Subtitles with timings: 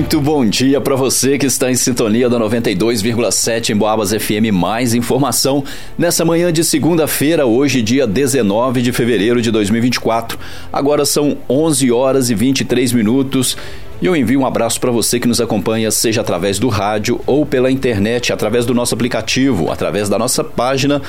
[0.00, 4.50] Muito bom dia para você que está em sintonia da 92,7 em Boabas FM.
[4.50, 5.62] Mais informação
[5.98, 10.38] nessa manhã de segunda-feira, hoje, dia 19 de fevereiro de 2024.
[10.72, 13.58] Agora são 11 horas e 23 minutos.
[14.00, 17.44] E eu envio um abraço para você que nos acompanha, seja através do rádio ou
[17.44, 21.02] pela internet, através do nosso aplicativo, através da nossa página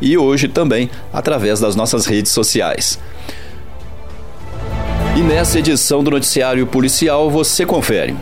[0.00, 2.98] e hoje também através das nossas redes sociais.
[5.14, 8.16] E nessa edição do Noticiário Policial você confere.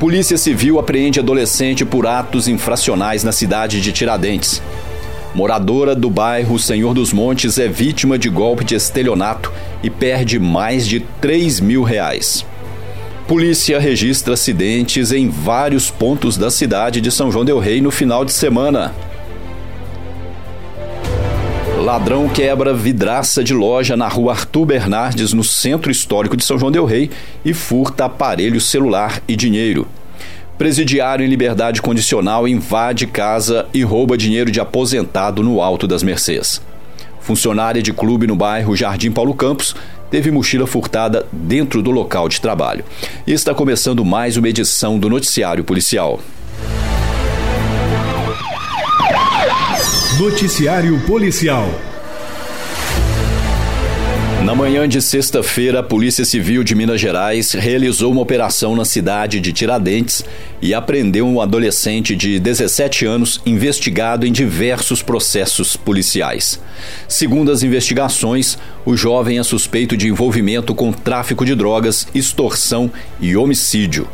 [0.00, 4.62] Polícia Civil apreende adolescente por atos infracionais na cidade de Tiradentes.
[5.34, 10.88] Moradora do bairro Senhor dos Montes é vítima de golpe de estelionato e perde mais
[10.88, 12.46] de 3 mil reais.
[13.28, 18.24] Polícia registra acidentes em vários pontos da cidade de São João Del Rei no final
[18.24, 18.94] de semana.
[21.90, 26.70] Ladrão quebra vidraça de loja na rua Arthur Bernardes, no centro histórico de São João
[26.70, 27.10] Del Rei,
[27.44, 29.88] e furta aparelho celular e dinheiro.
[30.56, 36.62] Presidiário em liberdade condicional invade casa e rouba dinheiro de aposentado no Alto das Mercês.
[37.18, 39.74] Funcionária de clube no bairro Jardim Paulo Campos
[40.12, 42.84] teve mochila furtada dentro do local de trabalho.
[43.26, 46.20] E está começando mais uma edição do Noticiário Policial.
[50.20, 51.66] Noticiário Policial.
[54.44, 59.40] Na manhã de sexta-feira, a Polícia Civil de Minas Gerais realizou uma operação na cidade
[59.40, 60.22] de Tiradentes
[60.60, 66.60] e apreendeu um adolescente de 17 anos investigado em diversos processos policiais.
[67.08, 73.34] Segundo as investigações, o jovem é suspeito de envolvimento com tráfico de drogas, extorsão e
[73.38, 74.06] homicídio.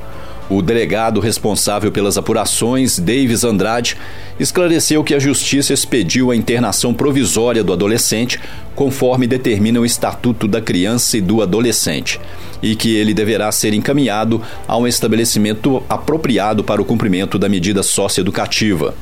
[0.48, 3.97] O delegado responsável pelas apurações, Davis Andrade,
[4.39, 8.39] esclareceu que a justiça expediu a internação provisória do adolescente,
[8.74, 12.20] conforme determina o Estatuto da Criança e do Adolescente,
[12.62, 17.83] e que ele deverá ser encaminhado a um estabelecimento apropriado para o cumprimento da medida
[17.83, 18.94] socioeducativa.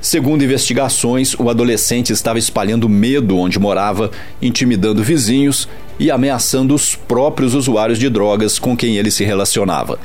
[0.00, 5.68] Segundo investigações, o adolescente estava espalhando medo onde morava, intimidando vizinhos
[5.98, 9.98] e ameaçando os próprios usuários de drogas com quem ele se relacionava.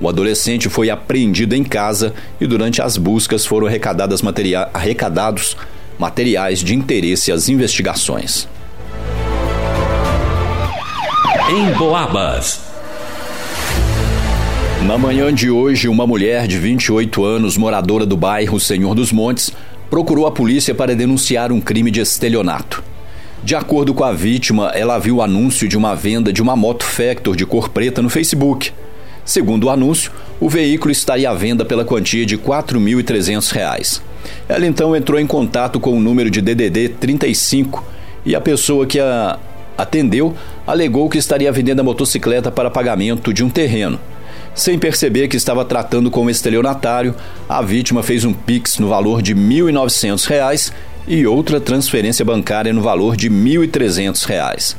[0.00, 3.68] O adolescente foi apreendido em casa e durante as buscas foram
[4.22, 5.56] materia arrecadados
[5.98, 8.46] materiais de interesse às investigações.
[11.48, 12.60] Em Boabas.
[14.84, 19.50] Na manhã de hoje, uma mulher de 28 anos, moradora do bairro Senhor dos Montes,
[19.88, 22.84] procurou a polícia para denunciar um crime de estelionato.
[23.42, 26.84] De acordo com a vítima, ela viu o anúncio de uma venda de uma moto
[26.84, 28.72] Factor de cor preta no Facebook.
[29.26, 34.00] Segundo o anúncio, o veículo estaria à venda pela quantia de R$ 4.300.
[34.48, 37.84] Ela então entrou em contato com o número de DDD 35
[38.24, 39.36] e a pessoa que a
[39.76, 40.32] atendeu
[40.64, 43.98] alegou que estaria vendendo a motocicleta para pagamento de um terreno.
[44.54, 47.14] Sem perceber que estava tratando com um estelionatário,
[47.48, 50.72] a vítima fez um Pix no valor de R$ 1.900
[51.08, 54.76] e outra transferência bancária no valor de R$ 1.300.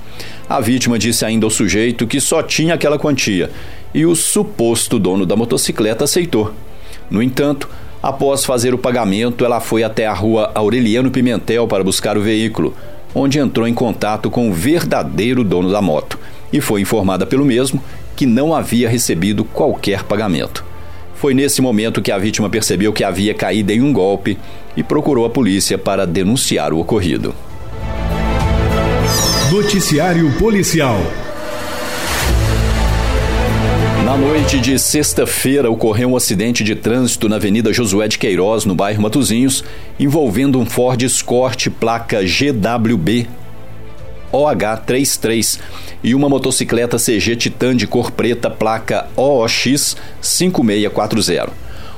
[0.49, 3.49] A vítima disse ainda ao sujeito que só tinha aquela quantia
[3.93, 6.53] e o suposto dono da motocicleta aceitou.
[7.09, 7.69] No entanto,
[8.01, 12.73] após fazer o pagamento, ela foi até a rua Aureliano Pimentel para buscar o veículo,
[13.15, 16.19] onde entrou em contato com o verdadeiro dono da moto
[16.51, 17.83] e foi informada pelo mesmo
[18.15, 20.65] que não havia recebido qualquer pagamento.
[21.15, 24.37] Foi nesse momento que a vítima percebeu que havia caído em um golpe
[24.75, 27.33] e procurou a polícia para denunciar o ocorrido.
[29.51, 30.99] Noticiário Policial.
[34.07, 38.73] Na noite de sexta-feira ocorreu um acidente de trânsito na Avenida Josué de Queiroz, no
[38.73, 39.65] bairro Matozinhos,
[39.99, 43.27] envolvendo um Ford Escort placa GWB
[44.31, 45.59] OH33
[46.01, 51.51] e uma motocicleta CG Titan de cor preta placa OOX 5640.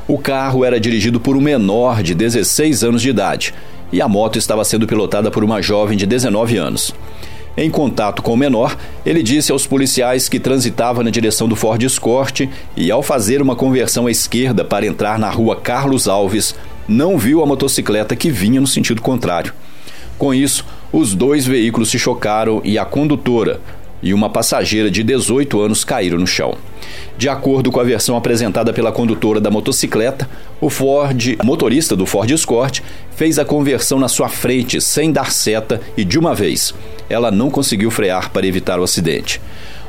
[0.07, 3.53] O carro era dirigido por um menor de 16 anos de idade
[3.91, 6.91] e a moto estava sendo pilotada por uma jovem de 19 anos.
[7.61, 11.83] Em contato com o menor, ele disse aos policiais que transitava na direção do Ford
[11.83, 16.55] Escort e, ao fazer uma conversão à esquerda para entrar na rua Carlos Alves,
[16.87, 19.53] não viu a motocicleta que vinha no sentido contrário.
[20.17, 23.59] Com isso, os dois veículos se chocaram e a condutora,
[24.01, 26.57] e uma passageira de 18 anos caíram no chão.
[27.17, 30.29] De acordo com a versão apresentada pela condutora da motocicleta,
[30.61, 32.81] o Ford, motorista do Ford Escort,
[33.15, 36.73] fez a conversão na sua frente sem dar seta e de uma vez.
[37.09, 39.41] Ela não conseguiu frear para evitar o acidente.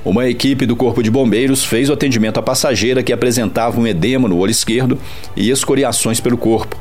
[0.05, 4.29] Uma equipe do Corpo de Bombeiros fez o atendimento à passageira que apresentava um edema
[4.29, 4.99] no olho esquerdo
[5.37, 6.75] e escoriações pelo corpo.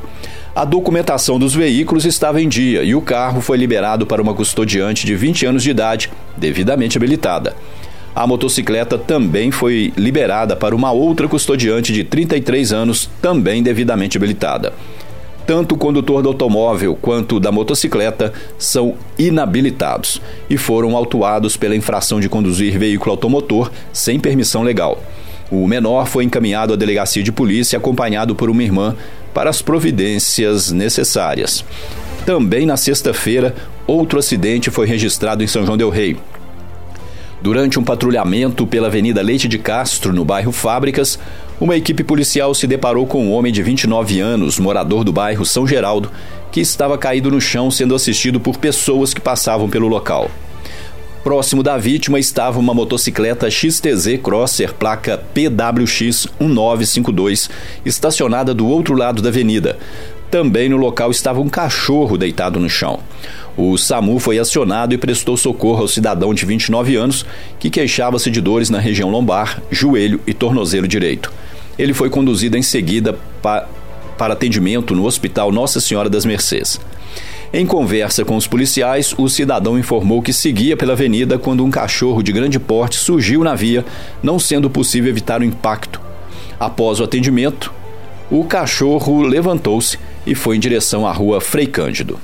[0.54, 5.06] A documentação dos veículos estava em dia e o carro foi liberado para uma custodiante
[5.06, 7.54] de 20 anos de idade, devidamente habilitada.
[8.14, 14.72] A motocicleta também foi liberada para uma outra custodiante de 33 anos, também devidamente habilitada.
[15.46, 22.18] Tanto o condutor do automóvel quanto da motocicleta são inabilitados e foram autuados pela infração
[22.18, 25.00] de conduzir veículo automotor sem permissão legal.
[25.50, 28.94] O menor foi encaminhado à delegacia de polícia acompanhado por uma irmã
[29.34, 31.64] para as providências necessárias.
[32.24, 33.54] Também na sexta-feira,
[33.86, 36.16] outro acidente foi registrado em São João del Rei.
[37.42, 41.18] Durante um patrulhamento pela Avenida Leite de Castro, no bairro Fábricas,
[41.58, 45.66] uma equipe policial se deparou com um homem de 29 anos, morador do bairro São
[45.66, 46.10] Geraldo,
[46.52, 50.30] que estava caído no chão sendo assistido por pessoas que passavam pelo local.
[51.22, 57.50] Próximo da vítima estava uma motocicleta XTZ Crosser placa PWX 1952,
[57.84, 59.78] estacionada do outro lado da avenida.
[60.30, 63.00] Também no local estava um cachorro deitado no chão.
[63.54, 67.26] O SAMU foi acionado e prestou socorro ao cidadão de 29 anos
[67.58, 71.30] que queixava-se de dores na região lombar, joelho e tornozelo direito.
[71.78, 73.68] Ele foi conduzido em seguida pa
[74.16, 76.78] para atendimento no Hospital Nossa Senhora das Mercês.
[77.52, 82.22] Em conversa com os policiais, o cidadão informou que seguia pela avenida quando um cachorro
[82.22, 83.84] de grande porte surgiu na via,
[84.22, 86.00] não sendo possível evitar o impacto.
[86.60, 87.72] Após o atendimento,
[88.30, 92.20] o cachorro levantou-se e foi em direção à rua Frei Cândido.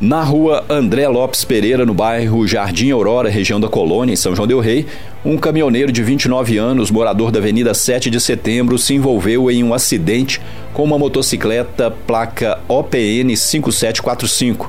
[0.00, 4.46] Na rua André Lopes Pereira, no bairro Jardim Aurora, região da Colônia, em São João
[4.46, 4.86] Del Rei,
[5.24, 9.72] um caminhoneiro de 29 anos, morador da Avenida 7 de Setembro, se envolveu em um
[9.72, 10.40] acidente
[10.72, 14.68] com uma motocicleta placa OPN 5745.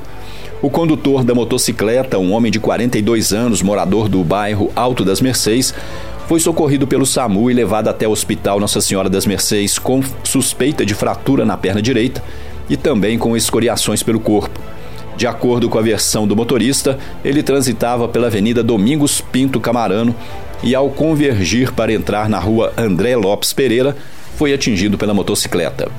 [0.61, 5.73] O condutor da motocicleta, um homem de 42 anos, morador do bairro Alto das Mercês,
[6.27, 10.85] foi socorrido pelo SAMU e levado até o Hospital Nossa Senhora das Mercês com suspeita
[10.85, 12.23] de fratura na perna direita
[12.69, 14.59] e também com escoriações pelo corpo.
[15.17, 20.13] De acordo com a versão do motorista, ele transitava pela Avenida Domingos Pinto Camarano
[20.61, 23.95] e, ao convergir para entrar na rua André Lopes Pereira,
[24.35, 25.89] foi atingido pela motocicleta.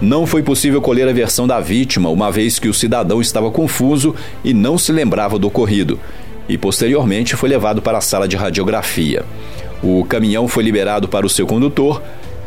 [0.00, 4.14] Não foi possível colher a versão da vítima, uma vez que o cidadão estava confuso
[4.42, 5.98] e não se lembrava do ocorrido,
[6.48, 9.24] e posteriormente foi levado para a sala de radiografia.
[9.80, 12.02] O caminhão foi liberado para o seu condutor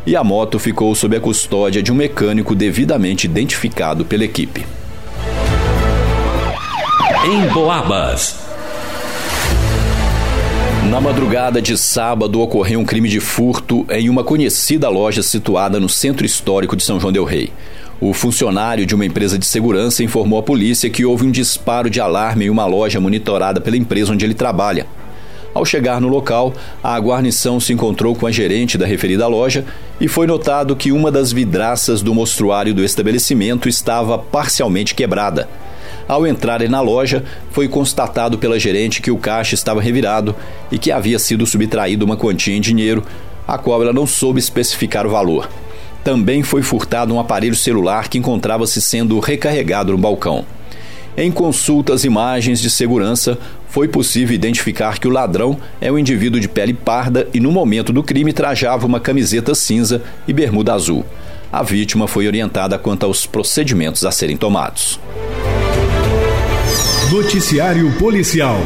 [0.05, 4.65] e a moto ficou sob a custódia de um mecânico devidamente identificado pela equipe
[7.25, 8.33] em Boabas.
[10.89, 15.89] Na madrugada de sábado ocorreu um crime de furto em uma conhecida loja situada no
[15.89, 17.51] centro histórico de São João Del Rei.
[17.99, 21.99] O funcionário de uma empresa de segurança informou à polícia que houve um disparo de
[21.99, 24.87] alarme em uma loja monitorada pela empresa onde ele trabalha.
[25.53, 29.65] Ao chegar no local, a guarnição se encontrou com a gerente da referida loja
[29.99, 35.49] e foi notado que uma das vidraças do mostruário do estabelecimento estava parcialmente quebrada.
[36.09, 40.35] Ao entrarem na loja, foi constatado pela gerente que o caixa estava revirado
[40.71, 43.03] e que havia sido subtraído uma quantia em dinheiro,
[43.47, 45.47] a qual ela não soube especificar o valor.
[46.03, 50.43] Também foi furtado um aparelho celular que encontrava-se sendo recarregado no balcão.
[51.15, 56.39] Em consulta às imagens de segurança, foi possível identificar que o ladrão é um indivíduo
[56.39, 61.05] de pele parda e, no momento do crime, trajava uma camiseta cinza e bermuda azul.
[61.53, 64.99] A vítima foi orientada quanto aos procedimentos a serem tomados.
[67.11, 68.61] Noticiário Policial.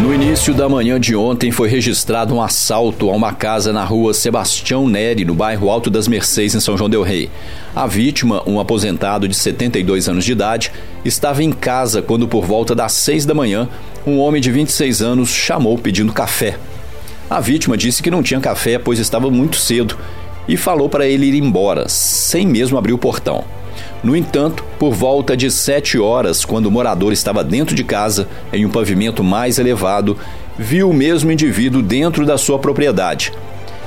[0.00, 4.14] No início da manhã de ontem foi registrado um assalto a uma casa na rua
[4.14, 7.28] Sebastião Neri, no bairro Alto das Mercês, em São João Del Rei.
[7.74, 10.70] A vítima, um aposentado de 72 anos de idade,
[11.04, 13.68] estava em casa quando, por volta das 6 da manhã,
[14.06, 16.56] um homem de 26 anos chamou pedindo café.
[17.28, 19.98] A vítima disse que não tinha café pois estava muito cedo
[20.46, 23.42] e falou para ele ir embora, sem mesmo abrir o portão.
[24.04, 28.66] No entanto, por volta de sete horas, quando o morador estava dentro de casa, em
[28.66, 30.18] um pavimento mais elevado,
[30.58, 33.32] viu o mesmo indivíduo dentro da sua propriedade.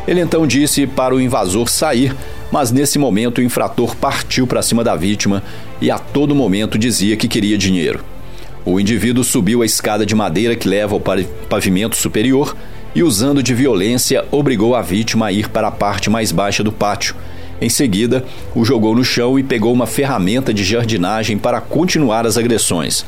[0.08, 2.16] Ele então disse para o invasor sair,
[2.52, 5.44] mas nesse momento o infrator partiu para cima da vítima
[5.80, 8.04] e a todo momento dizia que queria dinheiro.
[8.66, 11.02] O indivíduo subiu a escada de madeira que leva ao
[11.48, 12.58] pavimento superior
[12.96, 16.72] e, usando de violência, obrigou a vítima a ir para a parte mais baixa do
[16.72, 17.16] pátio
[17.60, 18.24] em seguida,
[18.54, 23.04] o jogou no chão e pegou uma ferramenta de jardinagem para continuar as agressões.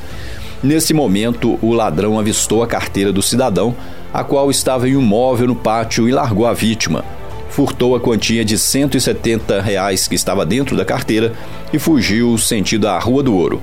[0.61, 3.75] Nesse momento, o ladrão avistou a carteira do cidadão,
[4.13, 7.05] a qual estava em um móvel no pátio e largou a vítima.
[7.49, 11.33] Furtou a quantia de 170 reais que estava dentro da carteira
[11.71, 13.61] e fugiu sentido à Rua do Ouro.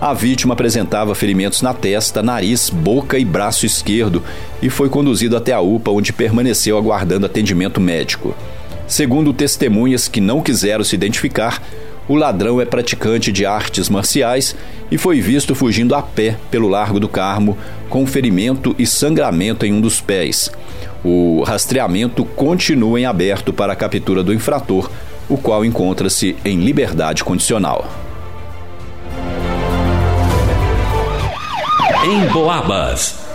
[0.00, 4.22] A vítima apresentava ferimentos na testa, nariz, boca e braço esquerdo
[4.60, 8.34] e foi conduzido até a UPA, onde permaneceu aguardando atendimento médico.
[8.86, 11.60] Segundo testemunhas que não quiseram se identificar,
[12.08, 14.54] O ladrão é praticante de artes marciais
[14.90, 19.72] e foi visto fugindo a pé pelo Largo do Carmo, com ferimento e sangramento em
[19.72, 20.50] um dos pés.
[21.04, 24.88] O rastreamento continua em aberto para a captura do infrator,
[25.28, 27.90] o qual encontra-se em liberdade condicional.
[32.04, 33.25] Em Boabas.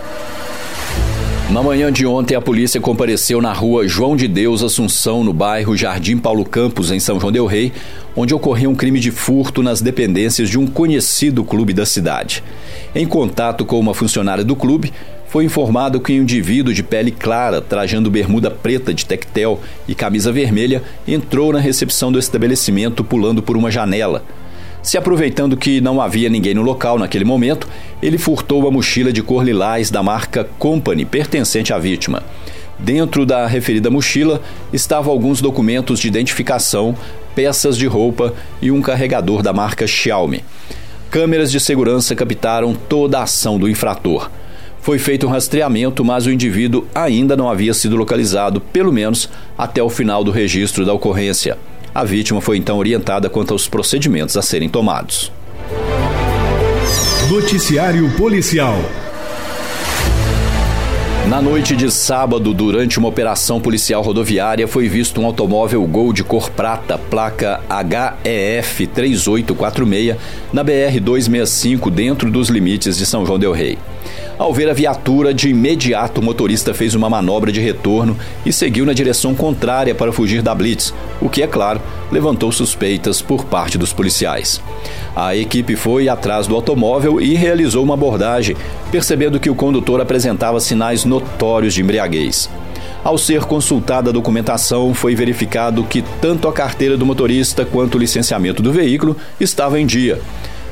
[1.52, 5.76] Na manhã de ontem, a polícia compareceu na rua João de Deus Assunção, no bairro
[5.76, 7.70] Jardim Paulo Campos, em São João Del Rei,
[8.16, 12.42] onde ocorreu um crime de furto nas dependências de um conhecido clube da cidade.
[12.94, 14.94] Em contato com uma funcionária do clube,
[15.28, 20.32] foi informado que um indivíduo de pele clara, trajando bermuda preta de tectel e camisa
[20.32, 24.24] vermelha, entrou na recepção do estabelecimento pulando por uma janela.
[24.82, 27.68] Se aproveitando que não havia ninguém no local naquele momento,
[28.02, 32.20] ele furtou uma mochila de cor lilás da marca Company, pertencente à vítima.
[32.80, 36.96] Dentro da referida mochila estavam alguns documentos de identificação,
[37.32, 40.44] peças de roupa e um carregador da marca Xiaomi.
[41.12, 44.30] Câmeras de segurança captaram toda a ação do infrator.
[44.80, 49.80] Foi feito um rastreamento, mas o indivíduo ainda não havia sido localizado, pelo menos até
[49.80, 51.56] o final do registro da ocorrência.
[51.94, 55.30] A vítima foi então orientada quanto aos procedimentos a serem tomados.
[57.28, 58.78] Noticiário Policial.
[61.28, 66.24] Na noite de sábado, durante uma operação policial rodoviária, foi visto um automóvel Gol de
[66.24, 67.60] cor prata, placa
[68.24, 70.16] HEF 3846,
[70.52, 73.78] na BR 265, dentro dos limites de São João Del Rei.
[74.36, 78.84] Ao ver a viatura, de imediato o motorista fez uma manobra de retorno e seguiu
[78.84, 83.78] na direção contrária para fugir da blitz, o que, é claro, levantou suspeitas por parte
[83.78, 84.60] dos policiais.
[85.14, 88.56] A equipe foi atrás do automóvel e realizou uma abordagem,
[88.90, 92.48] percebendo que o condutor apresentava sinais notórios de embriaguez.
[93.04, 97.98] Ao ser consultada a documentação, foi verificado que tanto a carteira do motorista quanto o
[97.98, 100.20] licenciamento do veículo estavam em dia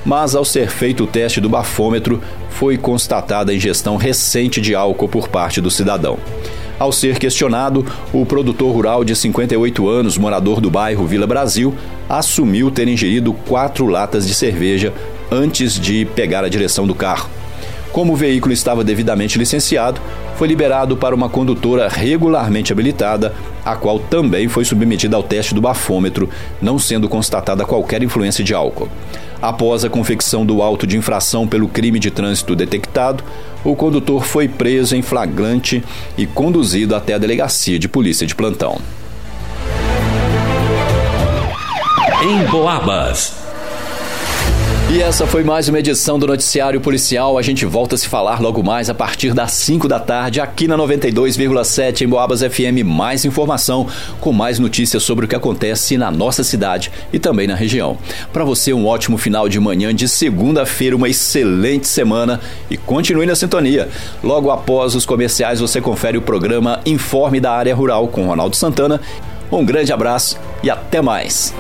[0.05, 5.09] mas ao ser feito o teste do bafômetro, foi constatada a ingestão recente de álcool
[5.09, 6.19] por parte do cidadão.
[6.81, 11.75] Ao ser questionado, o produtor rural de 58 anos, morador do bairro Vila Brasil,
[12.09, 14.91] assumiu ter ingerido quatro latas de cerveja
[15.31, 17.29] antes de pegar a direção do carro.
[17.93, 20.01] Como o veículo estava devidamente licenciado,
[20.37, 25.61] foi liberado para uma condutora regularmente habilitada, a qual também foi submetida ao teste do
[25.61, 26.31] bafômetro,
[26.63, 28.89] não sendo constatada qualquer influência de álcool.
[29.43, 33.25] Após a confecção do auto de infração pelo crime de trânsito detectado,
[33.65, 35.83] o condutor foi preso em flagrante
[36.17, 38.79] e conduzido até a delegacia de polícia de plantão.
[42.23, 43.40] Em Boabas.
[44.93, 47.39] E essa foi mais uma edição do Noticiário Policial.
[47.39, 50.67] A gente volta a se falar logo mais a partir das 5 da tarde aqui
[50.67, 52.85] na 92,7 em Boabas FM.
[52.85, 53.87] Mais informação
[54.21, 57.97] com mais notícias sobre o que acontece na nossa cidade e também na região.
[58.33, 63.37] Para você, um ótimo final de manhã de segunda-feira, uma excelente semana e continue na
[63.37, 63.89] sintonia.
[64.25, 69.01] Logo após os comerciais, você confere o programa Informe da Área Rural com Ronaldo Santana.
[69.53, 71.55] Um grande abraço e até mais.